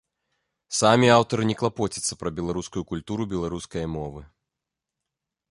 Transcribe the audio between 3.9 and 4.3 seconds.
мовы.